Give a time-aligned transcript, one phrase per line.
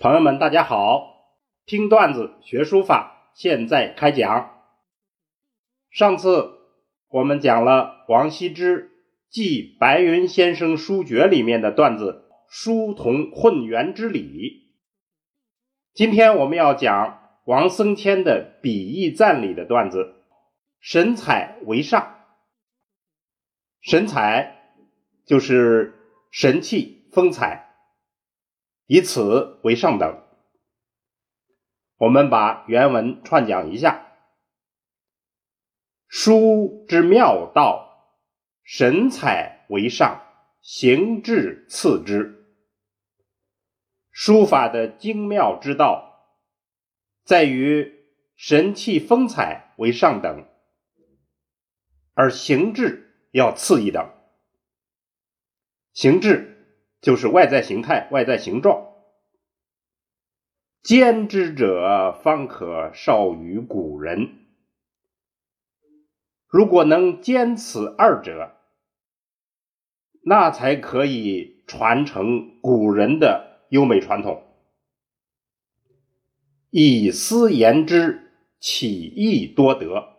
[0.00, 1.34] 朋友们，大家好！
[1.66, 4.62] 听段子学书法，现在开讲。
[5.90, 6.52] 上次
[7.08, 8.84] 我们讲了王羲之
[9.28, 14.68] 《记白云先生书诀》里面的段子“书同混元之理”。
[15.92, 20.22] 今天我们要讲王僧谦的《笔意赞》里的段子
[20.78, 22.20] “神采为上”。
[23.82, 24.76] 神采
[25.26, 25.92] 就是
[26.30, 27.67] 神气、风采。
[28.88, 30.24] 以此为上等。
[31.98, 34.16] 我们把原文串讲一下：
[36.06, 38.16] 书之妙道，
[38.62, 40.22] 神采为上，
[40.62, 42.46] 形制次之。
[44.10, 46.32] 书法的精妙之道，
[47.24, 50.48] 在于神气风采为上等，
[52.14, 54.10] 而形制要次一等。
[55.92, 56.54] 形制。
[57.00, 58.86] 就是外在形态、外在形状。
[60.82, 64.46] 兼之者，方可少于古人。
[66.46, 68.56] 如果能兼此二者，
[70.22, 74.42] 那才可以传承古人的优美传统。
[76.70, 80.16] 以思言之，岂易多得？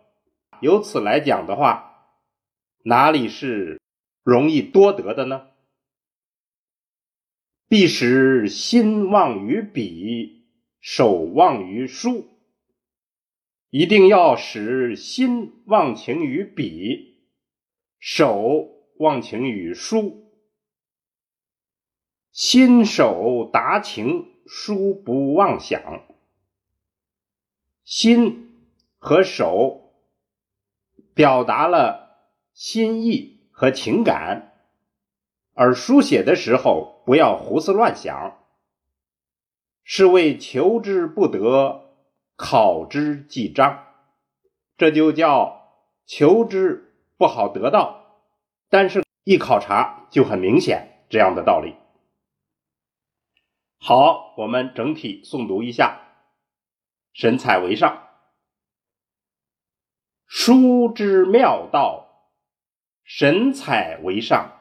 [0.60, 2.14] 由此来讲的话，
[2.84, 3.80] 哪里是
[4.22, 5.49] 容易多得的呢？
[7.70, 10.42] 必使心忘于笔，
[10.80, 12.26] 手忘于书。
[13.68, 17.20] 一定要使心忘情于笔，
[18.00, 20.32] 手忘情于书。
[22.32, 26.02] 心手达情，书不妄想。
[27.84, 28.66] 心
[28.98, 29.94] 和手
[31.14, 32.18] 表达了
[32.52, 34.49] 心意和情感。
[35.62, 38.46] 而书写的时候，不要胡思乱想，
[39.84, 41.98] 是为求之不得，
[42.34, 43.84] 考之即彰，
[44.78, 48.22] 这就叫求之不好得到，
[48.70, 51.74] 但是一考察就很明显这样的道理。
[53.76, 56.00] 好，我们整体诵读一下：
[57.12, 58.08] 神采为上，
[60.26, 62.30] 书之妙道，
[63.04, 64.56] 神采为上。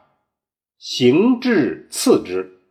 [0.82, 2.62] 行至次之，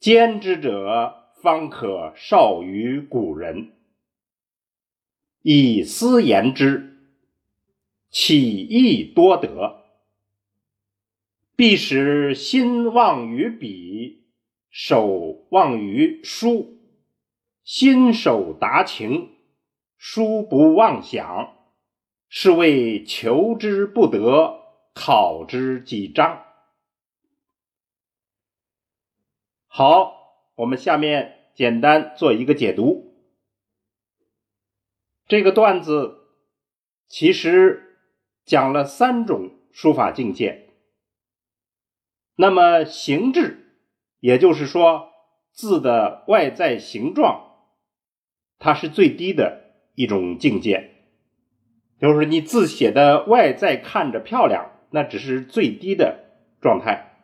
[0.00, 3.70] 兼之者方可少于古人。
[5.42, 6.98] 以思言之，
[8.10, 9.84] 岂易多得？
[11.54, 14.24] 必使心忘于笔，
[14.68, 16.80] 手忘于书。
[17.62, 19.30] 心手达情，
[19.96, 21.54] 书不妄想，
[22.28, 24.58] 是谓求之不得，
[24.94, 26.42] 考之即彰。
[29.78, 33.14] 好，我们下面简单做一个解读。
[35.28, 36.30] 这个段子
[37.06, 37.98] 其实
[38.46, 40.70] 讲了三种书法境界。
[42.36, 43.76] 那么形制，
[44.20, 45.10] 也就是说
[45.52, 47.66] 字的外在形状，
[48.58, 50.92] 它是最低的一种境界，
[52.00, 56.24] 就是你字写的外在看着漂亮，那只是最低的
[56.62, 57.15] 状态。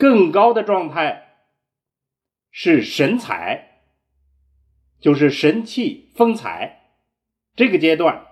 [0.00, 1.28] 更高的状态
[2.50, 3.82] 是神采，
[4.98, 6.94] 就是神气风采，
[7.54, 8.26] 这个阶段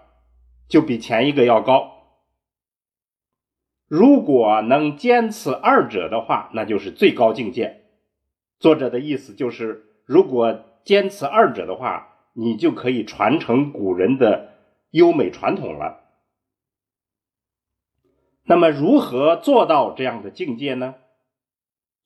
[0.67, 1.93] 就比前一个要高。
[3.87, 7.83] 如果能兼此二者的话，那就是最高境界。
[8.59, 14.55] 作者的意思就是，如果兼此二者的话，你就可以传承古人的
[14.93, 16.01] 优美传统了。
[18.45, 20.95] 那么，如何做到这样的境界呢？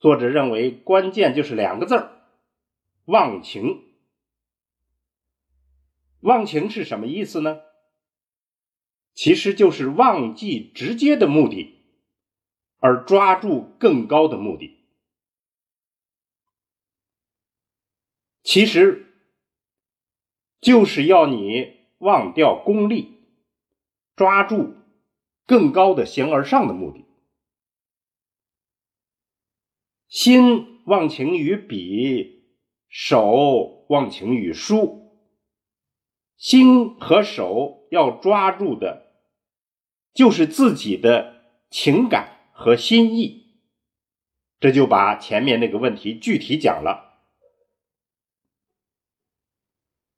[0.03, 2.11] 作者认为，关键就是两个字儿：
[3.05, 3.85] 忘情。
[6.19, 7.61] 忘情是什么意思呢？
[9.15, 11.79] 其实就是忘记直接的目的，
[12.81, 14.77] 而抓住更高的目的。
[18.43, 19.07] 其实
[20.61, 23.21] 就是要你忘掉功利，
[24.17, 24.75] 抓住
[25.47, 27.05] 更高的形而上的目的。
[30.13, 32.45] 心忘情于笔，
[32.91, 35.11] 手忘情于书。
[36.37, 39.07] 心和手要抓住的，
[40.13, 43.55] 就是自己的情感和心意。
[44.61, 47.23] 这就把前面那个问题具体讲了。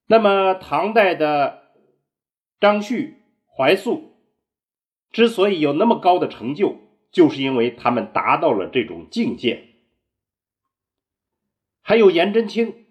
[0.06, 1.70] 那么，唐代的
[2.58, 4.16] 张旭、怀素
[5.12, 6.78] 之所以有那么高的成就，
[7.12, 9.70] 就是因为他们达到了这种境界。
[11.86, 12.86] 还有颜真卿，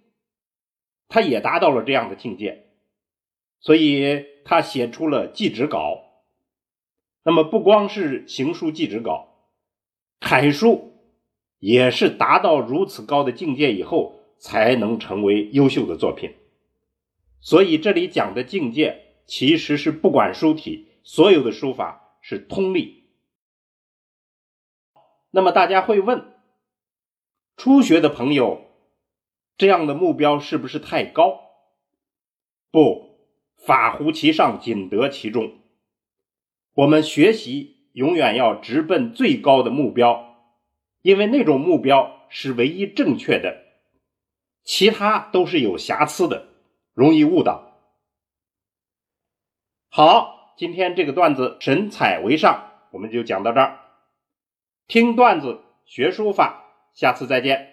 [1.08, 2.68] 他也达到了这样的境界，
[3.60, 6.00] 所以他写出了祭侄稿。
[7.24, 9.50] 那么不光是行书祭侄稿，
[10.20, 10.94] 楷书
[11.58, 16.36] 也是达到如此高的境界以后才能成为优秀的作品。
[17.42, 23.06] 所以这里讲的境界，其实是不管书体，所有的书法是通例。
[25.32, 26.32] 那么大家会问，
[27.58, 28.70] 初学的朋友，
[29.58, 31.40] 这样的目标是不是太高？
[32.72, 33.20] 不，
[33.58, 35.60] 法乎其上，仅得其中。
[36.74, 40.38] 我们学习永远要直奔最高的目标，
[41.02, 43.64] 因为那种目标是唯一正确的，
[44.64, 46.48] 其他都是有瑕疵的，
[46.94, 47.78] 容易误导。
[49.90, 53.80] 好，今天这个段子神采为上，我们就讲到这儿。
[54.88, 57.73] 听段子学书法，下次再见。